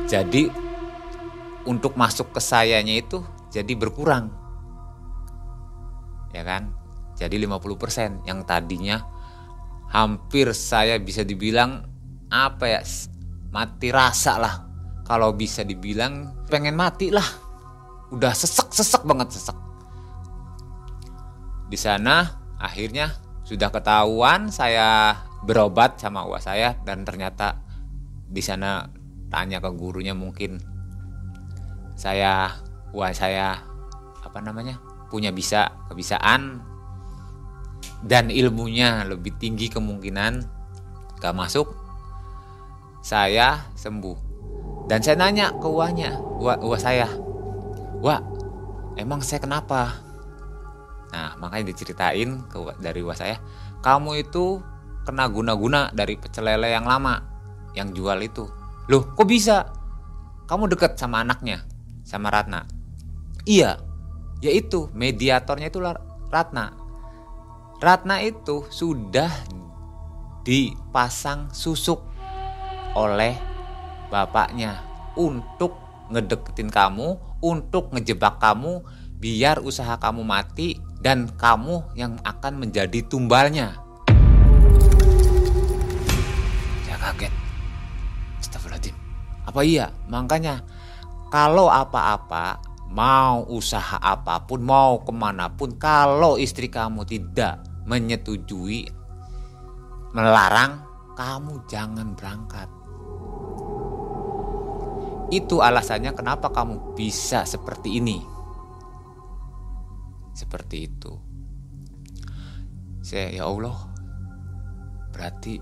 [0.09, 0.49] Jadi
[1.67, 3.21] untuk masuk ke sayanya itu
[3.53, 4.31] jadi berkurang.
[6.31, 6.73] Ya kan?
[7.17, 9.03] Jadi 50% yang tadinya
[9.89, 11.83] hampir saya bisa dibilang
[12.27, 12.81] apa ya
[13.55, 14.55] mati rasa lah
[15.07, 17.23] kalau bisa dibilang pengen mati lah
[18.11, 19.66] udah sesek sesek banget sesek
[21.67, 23.11] di sana akhirnya
[23.47, 27.59] sudah ketahuan saya berobat sama uas saya dan ternyata
[28.27, 28.91] di sana
[29.31, 30.59] tanya ke gurunya mungkin
[31.95, 32.51] saya
[32.91, 33.63] uas saya
[34.23, 36.59] apa namanya punya bisa kebisaan
[38.03, 40.45] dan ilmunya lebih tinggi kemungkinan
[41.17, 41.87] gak masuk
[43.01, 44.17] saya sembuh.
[44.87, 47.07] Dan saya nanya ke uahnya uah, saya
[47.99, 48.21] wah
[48.95, 50.06] emang saya kenapa
[51.17, 53.41] Nah, makanya diceritain ke dari was saya,
[53.81, 54.61] kamu itu
[55.01, 57.25] kena guna-guna dari pecel lele yang lama
[57.73, 58.45] yang jual itu.
[58.85, 59.65] Loh, kok bisa?
[60.45, 61.65] Kamu deket sama anaknya,
[62.05, 62.69] sama Ratna.
[63.49, 63.81] Iya,
[64.45, 65.81] yaitu mediatornya itu
[66.29, 66.77] Ratna.
[67.81, 69.33] Ratna itu sudah
[70.45, 72.05] dipasang susuk
[72.93, 73.33] oleh
[74.13, 74.85] bapaknya
[75.17, 75.81] untuk
[76.13, 78.85] ngedeketin kamu, untuk ngejebak kamu,
[79.17, 83.77] biar usaha kamu mati dan kamu yang akan menjadi tumbalnya.
[86.85, 87.33] Saya kaget.
[88.41, 88.95] Astagfirullahaladzim.
[89.45, 89.93] Apa iya?
[90.09, 90.65] Makanya
[91.29, 98.87] kalau apa-apa mau usaha apa pun, mau ke mana pun, kalau istri kamu tidak menyetujui,
[100.15, 100.83] melarang,
[101.13, 102.69] kamu jangan berangkat.
[105.27, 108.36] Itu alasannya kenapa kamu bisa seperti ini.
[110.37, 111.17] Seperti itu.
[113.01, 113.73] Saya, ya Allah,
[115.09, 115.57] berarti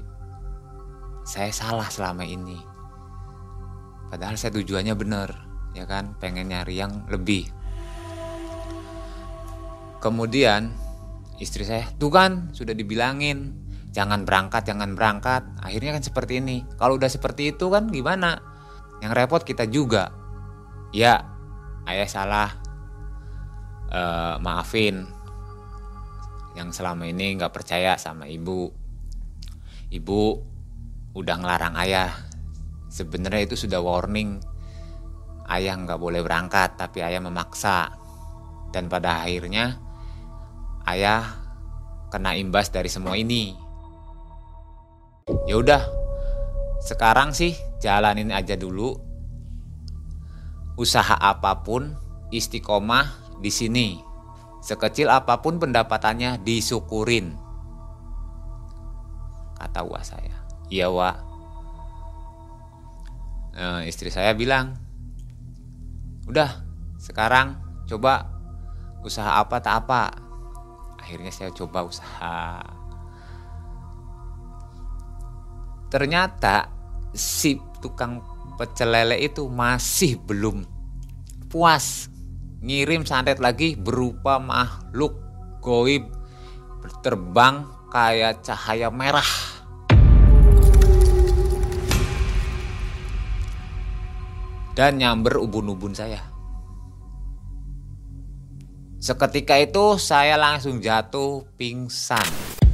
[1.24, 2.60] saya salah selama ini.
[4.12, 5.30] Padahal saya tujuannya benar
[5.72, 6.20] ya kan?
[6.20, 7.48] Pengen nyari yang lebih.
[10.04, 10.76] Kemudian
[11.40, 13.56] istri saya tuh kan sudah dibilangin
[13.96, 15.44] jangan berangkat jangan berangkat.
[15.64, 16.68] Akhirnya kan seperti ini.
[16.76, 18.44] Kalau udah seperti itu kan gimana?
[19.00, 20.12] Yang repot kita juga.
[20.92, 21.24] Ya
[21.88, 22.65] ayah salah
[23.92, 25.06] uh, maafin.
[26.56, 28.72] Yang selama ini nggak percaya sama ibu.
[29.92, 30.22] Ibu
[31.16, 32.12] udah ngelarang ayah.
[32.88, 34.40] Sebenarnya itu sudah warning.
[35.46, 37.92] Ayah nggak boleh berangkat tapi ayah memaksa.
[38.72, 39.78] Dan pada akhirnya
[40.88, 41.46] ayah
[42.10, 43.56] kena imbas dari semua ini.
[45.50, 45.82] Ya udah
[46.86, 48.94] sekarang sih jalanin aja dulu.
[50.76, 51.96] Usaha apa pun
[52.30, 54.00] istiqomah di sini.
[54.66, 57.38] Sekecil apa pun pendapatannya disyukurin.
[59.56, 60.36] Kata wa saya.
[60.66, 61.14] Iya wa
[63.56, 64.76] eh, istri saya bilang
[66.26, 66.66] udah
[67.00, 68.34] sekarang coba
[69.06, 70.04] usaha apa tak apa.
[70.98, 72.66] Akhirnya saya coba usaha.
[75.94, 76.74] Ternyata
[77.14, 78.26] si tukang
[78.58, 80.66] pecel lele itu masih belum
[81.46, 82.10] puas
[82.66, 85.22] ngirim santet lagi berupa makhluk
[85.62, 86.10] goib
[87.06, 87.62] terbang
[87.94, 89.30] kayak cahaya merah
[94.74, 96.20] dan nyamber ubun-ubun saya.
[98.98, 102.65] Seketika itu saya langsung jatuh pingsan.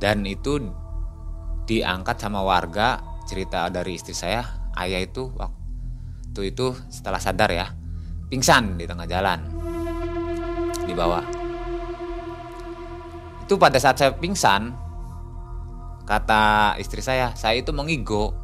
[0.00, 0.58] Dan itu
[1.68, 4.42] diangkat sama warga cerita dari istri saya
[4.80, 7.70] ayah itu waktu itu setelah sadar ya
[8.32, 9.38] pingsan di tengah jalan
[10.86, 11.22] di bawah.
[13.46, 14.74] Itu pada saat saya pingsan,
[16.06, 18.34] kata istri saya, saya itu mengigo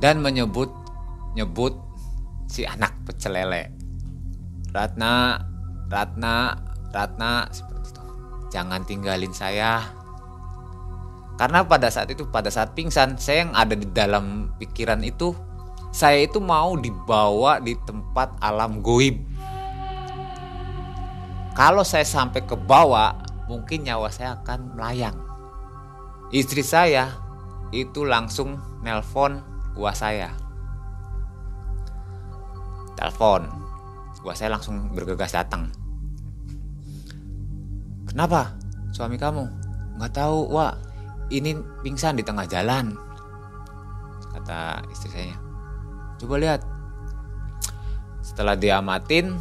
[0.00, 0.72] dan menyebut
[1.36, 1.76] nyebut
[2.48, 3.72] si anak pecel lele.
[4.72, 5.38] Ratna,
[5.88, 6.56] Ratna,
[6.90, 8.04] Ratna seperti itu.
[8.50, 10.03] Jangan tinggalin saya.
[11.34, 15.34] Karena pada saat itu, pada saat pingsan, saya yang ada di dalam pikiran itu
[15.94, 19.14] saya itu mau dibawa di tempat alam goib.
[21.54, 23.14] Kalau saya sampai ke bawah,
[23.46, 25.14] mungkin nyawa saya akan melayang.
[26.34, 27.14] Istri saya
[27.70, 29.38] itu langsung nelpon
[29.78, 30.34] gua saya.
[32.98, 33.46] Telepon.
[34.18, 35.70] Gua saya langsung bergegas datang.
[38.10, 38.58] Kenapa?
[38.90, 39.46] Suami kamu?
[39.94, 40.74] Nggak tahu, Wah.
[41.32, 42.92] Ini pingsan di tengah jalan.
[44.34, 45.36] Kata istri saya.
[46.20, 46.60] Coba lihat.
[48.24, 49.36] Setelah diamatin,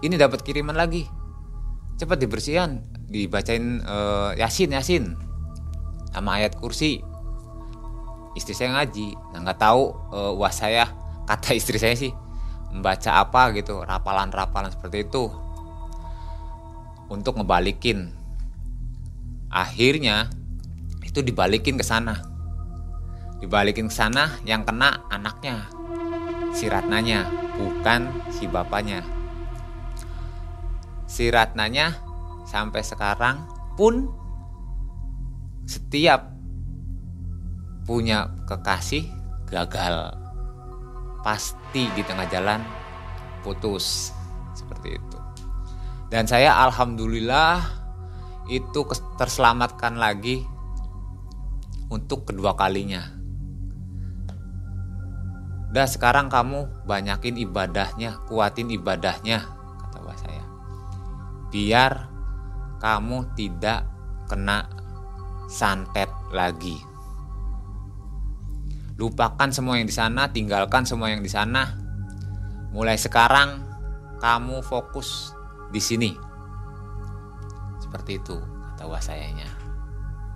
[0.00, 1.04] ini dapat kiriman lagi.
[1.98, 2.78] Cepat dibersihan,
[3.10, 5.04] dibacain uh, Yasin Yasin
[6.14, 7.02] sama ayat kursi.
[8.38, 10.86] Istri saya ngaji, nah nggak tahu uh, wah saya
[11.28, 12.14] kata istri saya sih
[12.70, 15.32] membaca apa gitu, rapalan-rapalan seperti itu
[17.08, 18.12] untuk ngebalikin.
[19.48, 20.28] Akhirnya
[21.18, 22.14] itu dibalikin ke sana.
[23.42, 25.66] Dibalikin ke sana yang kena anaknya
[26.54, 27.26] si Ratnanya
[27.58, 29.02] bukan si bapaknya.
[31.10, 31.98] Si Ratnanya
[32.46, 33.42] sampai sekarang
[33.74, 34.06] pun
[35.66, 36.30] setiap
[37.82, 39.10] punya kekasih
[39.50, 40.14] gagal.
[41.26, 42.62] Pasti di tengah jalan
[43.42, 44.14] putus
[44.54, 45.18] seperti itu.
[46.14, 47.58] Dan saya alhamdulillah
[48.46, 48.86] itu
[49.18, 50.46] terselamatkan lagi
[51.88, 53.18] untuk kedua kalinya
[55.68, 59.44] Udah sekarang kamu banyakin ibadahnya, kuatin ibadahnya,
[59.84, 60.44] kata bapak saya.
[61.52, 62.08] Biar
[62.80, 63.84] kamu tidak
[64.32, 64.64] kena
[65.52, 66.80] santet lagi.
[68.96, 71.76] Lupakan semua yang di sana, tinggalkan semua yang di sana.
[72.72, 73.60] Mulai sekarang
[74.24, 75.36] kamu fokus
[75.68, 76.16] di sini.
[77.76, 78.40] Seperti itu
[78.72, 79.52] kata wasayanya.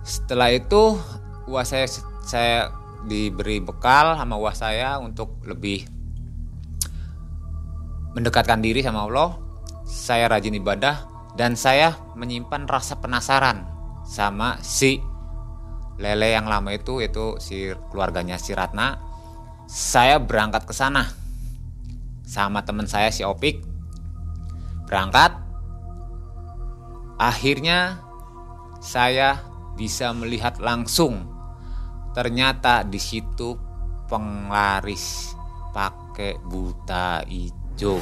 [0.05, 1.01] Setelah itu
[1.47, 1.87] wasaya
[2.23, 2.71] saya
[3.03, 5.83] diberi bekal sama wah saya untuk lebih
[8.13, 9.35] mendekatkan diri sama Allah,
[9.83, 13.65] saya rajin ibadah dan saya menyimpan rasa penasaran
[14.05, 15.01] sama si
[15.97, 19.01] lele yang lama itu itu si keluarganya si Ratna.
[19.65, 21.09] Saya berangkat ke sana
[22.21, 23.65] sama teman saya si Opik.
[24.85, 25.41] Berangkat.
[27.17, 28.03] Akhirnya
[28.83, 29.41] saya
[29.73, 31.32] bisa melihat langsung
[32.13, 33.57] ternyata di situ
[34.05, 35.33] penglaris
[35.73, 37.97] pakai buta hijau.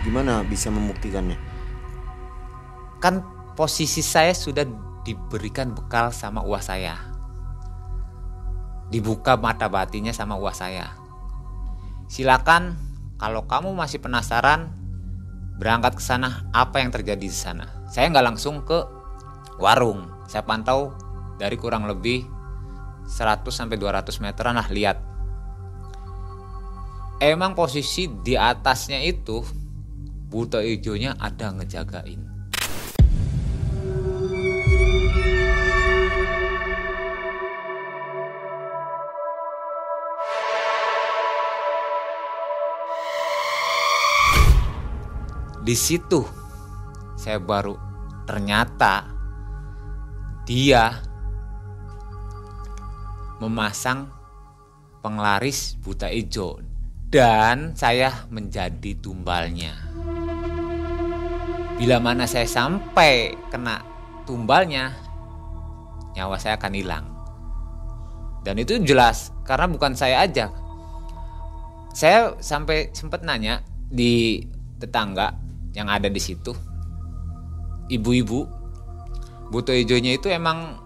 [0.00, 1.36] Gimana bisa membuktikannya?
[3.04, 3.20] Kan
[3.52, 4.64] posisi saya sudah
[5.04, 6.96] diberikan bekal sama uang saya.
[8.88, 10.96] Dibuka mata batinnya sama uang saya.
[12.08, 12.74] Silakan
[13.20, 14.72] kalau kamu masih penasaran
[15.60, 17.68] berangkat ke sana apa yang terjadi di sana.
[17.92, 18.80] Saya nggak langsung ke
[19.60, 20.19] warung.
[20.30, 20.94] Saya pantau
[21.42, 22.22] dari kurang lebih
[23.02, 25.02] 100 sampai 200 meteran lah lihat.
[27.18, 29.42] Emang posisi di atasnya itu
[30.30, 32.30] buta hijaunya ada ngejagain.
[45.58, 46.22] Di situ
[47.18, 47.74] saya baru
[48.30, 49.09] ternyata
[50.50, 50.98] dia
[53.38, 54.10] memasang
[54.98, 56.58] penglaris buta hijau
[57.06, 59.78] dan saya menjadi tumbalnya.
[61.78, 63.78] Bila mana saya sampai kena
[64.26, 64.90] tumbalnya,
[66.18, 67.06] nyawa saya akan hilang.
[68.42, 70.50] Dan itu jelas karena bukan saya aja.
[71.94, 74.42] Saya sampai sempat nanya di
[74.82, 75.30] tetangga
[75.78, 76.50] yang ada di situ.
[77.86, 78.59] Ibu-ibu
[79.50, 80.78] buto hijaunya itu emang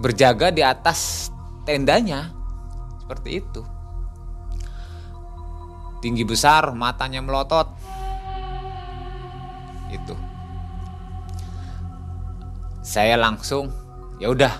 [0.00, 1.28] berjaga di atas
[1.68, 2.32] tendanya
[3.04, 3.62] seperti itu.
[6.00, 7.68] Tinggi besar, matanya melotot.
[9.92, 10.14] Itu.
[12.80, 13.68] Saya langsung
[14.16, 14.54] ya udah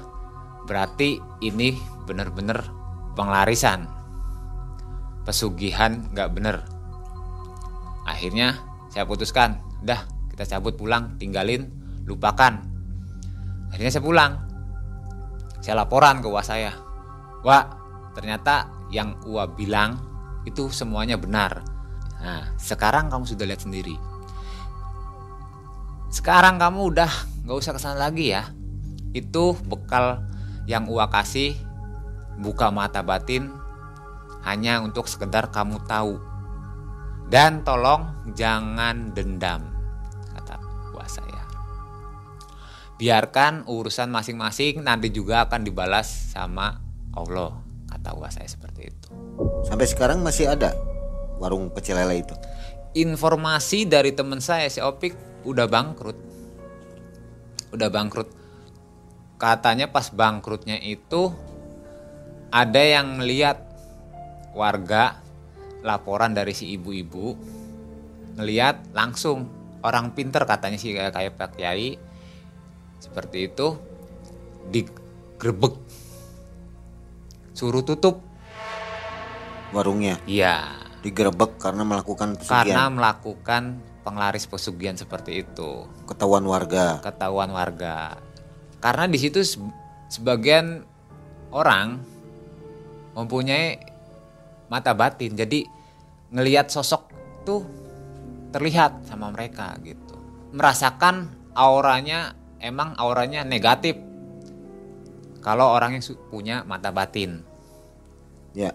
[0.69, 2.61] berarti ini bener-bener
[3.17, 3.89] penglarisan
[5.25, 6.57] pesugihan nggak bener
[8.05, 8.61] akhirnya
[8.93, 11.73] saya putuskan udah kita cabut pulang tinggalin
[12.05, 12.68] lupakan
[13.73, 14.33] akhirnya saya pulang.
[15.59, 16.73] Saya laporan ke Wak saya.
[17.43, 17.65] Wak
[18.15, 19.99] ternyata yang Wak bilang
[20.47, 21.63] itu semuanya benar.
[22.19, 23.97] Nah sekarang kamu sudah lihat sendiri.
[26.09, 27.11] Sekarang kamu udah
[27.45, 28.49] nggak usah ke sana lagi ya.
[29.13, 30.25] Itu bekal
[30.69, 31.57] yang Uwa kasih
[32.41, 33.49] buka mata batin
[34.45, 36.17] hanya untuk sekedar kamu tahu.
[37.29, 39.68] Dan tolong jangan dendam,
[42.99, 46.83] Biarkan urusan masing-masing nanti juga akan dibalas sama
[47.15, 47.55] Allah,
[47.87, 49.09] kata Uwa saya seperti itu.
[49.67, 50.75] Sampai sekarang masih ada
[51.39, 52.35] warung pecel lele itu.
[52.99, 55.15] Informasi dari teman saya si Opik
[55.47, 56.19] udah bangkrut.
[57.71, 58.39] Udah bangkrut
[59.39, 61.31] katanya pas bangkrutnya itu
[62.51, 63.63] ada yang melihat
[64.53, 65.23] warga
[65.87, 67.39] laporan dari si ibu-ibu
[68.35, 69.47] ngelihat langsung
[69.87, 71.95] orang pinter katanya sih kayak kayak Pak Kiai
[72.99, 73.79] seperti itu
[74.69, 75.75] digrebek.
[77.55, 78.23] Suruh tutup.
[79.75, 80.23] Warungnya?
[80.25, 80.79] Iya.
[81.03, 82.67] Digerebek karena melakukan pesugihan?
[82.67, 83.63] Karena melakukan
[84.07, 85.87] penglaris pesugihan seperti itu.
[86.07, 87.03] Ketahuan warga?
[87.03, 88.19] Ketahuan warga.
[88.79, 89.43] Karena di situ
[90.09, 90.87] sebagian
[91.51, 91.99] orang
[93.19, 93.79] mempunyai
[94.71, 95.35] mata batin.
[95.35, 95.67] Jadi
[96.31, 97.11] ngelihat sosok
[97.43, 97.67] tuh
[98.55, 100.17] terlihat sama mereka gitu.
[100.55, 101.29] Merasakan
[101.59, 103.97] auranya emang auranya negatif.
[105.43, 107.47] Kalau orang yang punya mata batin.
[108.53, 108.75] Ya.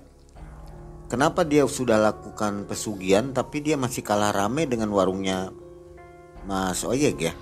[1.11, 5.53] Kenapa dia sudah lakukan pesugihan tapi dia masih kalah rame dengan warungnya
[6.49, 7.33] Mas Oyek ya?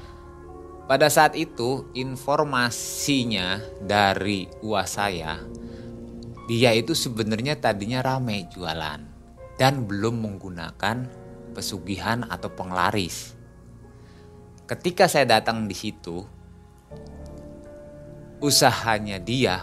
[0.90, 5.40] Pada saat itu informasinya dari uas saya
[6.52, 9.00] dia itu sebenarnya tadinya ramai jualan
[9.56, 11.08] dan belum menggunakan
[11.56, 13.40] pesugihan atau penglaris.
[14.72, 16.24] Ketika saya datang di situ,
[18.40, 19.60] usahanya dia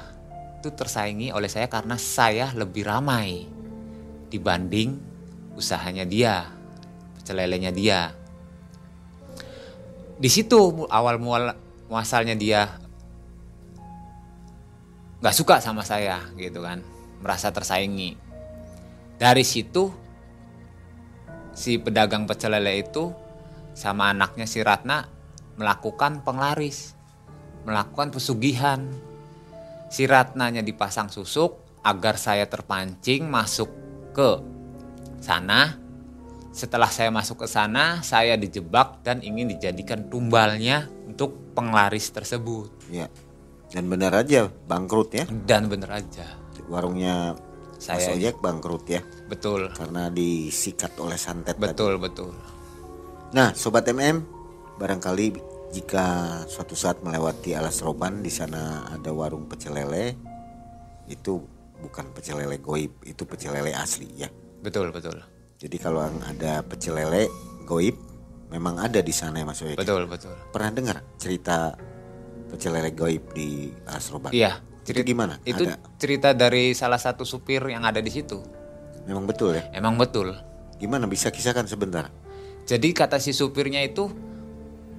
[0.60, 3.48] itu tersaingi oleh saya karena saya lebih ramai
[4.28, 5.00] dibanding
[5.56, 6.52] usahanya dia,
[7.16, 8.12] pecelelenya dia.
[10.20, 11.56] Di situ awal mual
[11.88, 12.68] muasalnya dia
[15.24, 16.84] nggak suka sama saya gitu kan.
[17.24, 18.12] Merasa tersaingi.
[19.16, 19.88] Dari situ
[21.56, 23.08] si pedagang pecel lele itu
[23.78, 25.06] sama anaknya si Ratna
[25.54, 26.98] melakukan penglaris
[27.62, 28.90] melakukan pesugihan
[29.86, 33.70] si Ratnanya dipasang susuk agar saya terpancing masuk
[34.10, 34.42] ke
[35.22, 35.78] sana.
[36.50, 42.90] Setelah saya masuk ke sana, saya dijebak dan ingin dijadikan tumbalnya untuk penglaris tersebut.
[42.90, 43.06] Ya.
[43.70, 45.24] Dan benar aja bangkrut ya.
[45.28, 46.26] Dan bener aja,
[46.66, 47.36] Warungnya
[47.78, 49.00] Mas Saya- Ojek bangkrut ya.
[49.30, 51.70] betul, Karena disikat oleh santet tadi.
[51.70, 52.34] betul, betul.
[53.28, 54.24] Nah, sobat MM,
[54.80, 55.36] barangkali
[55.68, 56.06] jika
[56.48, 60.16] suatu saat melewati Alas Roban di sana ada warung pecel lele,
[61.12, 61.44] itu
[61.76, 64.32] bukan pecel lele goib, itu pecel lele asli ya.
[64.64, 65.20] Betul, betul.
[65.60, 67.28] Jadi kalau ada pecel lele
[67.68, 68.00] goib,
[68.48, 69.76] memang ada di sana ya Mas Ojek.
[69.76, 70.32] Betul, betul.
[70.48, 71.76] Pernah dengar cerita
[72.48, 74.32] pecel lele goib di Alas Roban?
[74.32, 75.36] Iya, Itu ceri- gimana?
[75.44, 75.76] Itu Ada.
[76.00, 78.40] cerita dari salah satu supir yang ada di situ.
[79.04, 79.68] Memang betul ya.
[79.76, 80.32] Emang betul.
[80.80, 82.08] Gimana bisa kisahkan sebentar?
[82.68, 84.12] Jadi kata si supirnya itu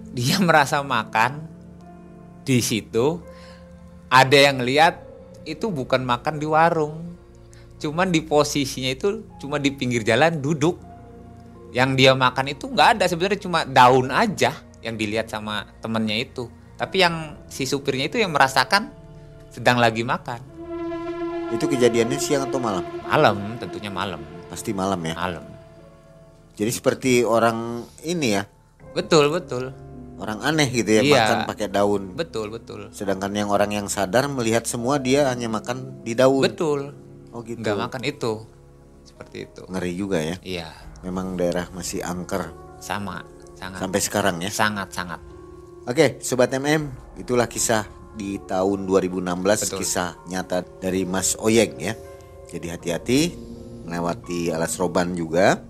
[0.10, 1.46] dia merasa makan
[2.42, 3.22] di situ
[4.10, 5.06] ada yang lihat
[5.46, 7.14] itu bukan makan di warung.
[7.80, 10.82] Cuman di posisinya itu cuma di pinggir jalan duduk.
[11.70, 16.50] Yang dia makan itu nggak ada sebenarnya cuma daun aja yang dilihat sama temennya itu.
[16.76, 18.90] Tapi yang si supirnya itu yang merasakan
[19.54, 20.42] sedang lagi makan.
[21.54, 22.86] Itu kejadiannya siang atau malam?
[23.06, 24.22] Malam, tentunya malam.
[24.50, 25.14] Pasti malam ya.
[25.18, 25.46] Malam.
[26.60, 28.44] Jadi seperti orang ini ya,
[28.92, 29.72] Betul, betul.
[30.20, 31.16] orang aneh gitu ya Iya.
[31.16, 32.04] makan pakai daun.
[32.14, 32.92] Betul, betul.
[32.92, 36.44] Sedangkan yang orang yang sadar melihat semua dia hanya makan di daun.
[36.44, 36.92] Betul.
[37.32, 37.62] Oh gitu.
[37.62, 38.32] nggak makan itu
[39.06, 40.36] seperti itu Ngeri juga ya.
[40.42, 40.70] iya
[41.06, 42.50] Memang daerah masih angker
[42.82, 43.22] sama
[43.54, 44.50] sangat sampai sekarang ya.
[44.50, 45.22] sangat sangat
[45.86, 49.26] Oke, sobat MM, itulah kisah di tahun 2016
[49.66, 49.78] Betul.
[49.80, 51.94] kisah nyata dari Mas Oyeng ya.
[52.46, 53.20] Jadi hati-hati
[53.86, 55.62] melewati alas roban juga.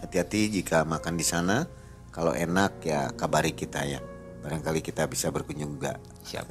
[0.00, 1.64] Hati-hati jika makan di sana.
[2.10, 4.00] Kalau enak ya kabari kita ya.
[4.40, 6.00] Barangkali kita bisa berkunjung juga.
[6.24, 6.48] siap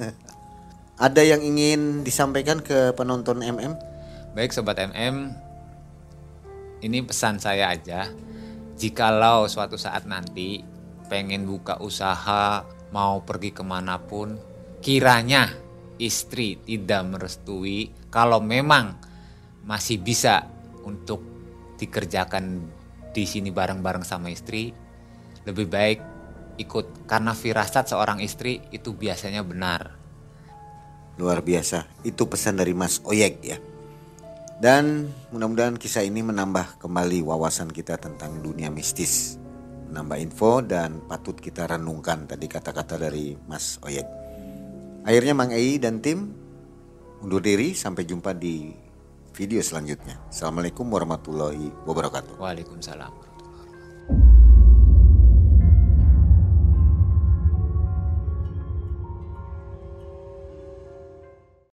[1.04, 3.90] Ada yang ingin disampaikan ke penonton MM?
[4.30, 5.34] baik sobat MM
[6.86, 8.06] ini pesan saya aja
[8.78, 10.62] jikalau suatu saat nanti
[11.10, 12.62] pengen buka usaha
[12.94, 14.38] mau pergi ke mana pun
[14.78, 15.50] kiranya
[15.98, 18.94] istri tidak merestui kalau memang
[19.66, 20.46] masih bisa
[20.86, 21.26] untuk
[21.74, 22.70] dikerjakan
[23.10, 24.70] di sini bareng-bareng sama istri
[25.44, 25.98] lebih baik
[26.60, 30.00] ikut karena firasat seorang istri itu biasanya benar
[31.20, 31.84] Luar biasa.
[32.00, 33.60] Itu pesan dari Mas Oyek ya.
[34.56, 39.36] Dan mudah-mudahan kisah ini menambah kembali wawasan kita tentang dunia mistis.
[39.92, 44.08] Menambah info dan patut kita renungkan tadi kata-kata dari Mas Oyek.
[45.04, 46.32] Akhirnya Mang Ei dan tim
[47.20, 48.72] undur diri sampai jumpa di
[49.40, 50.20] video selanjutnya.
[50.28, 52.36] Assalamualaikum warahmatullahi wabarakatuh.
[52.36, 53.19] Waalaikumsalam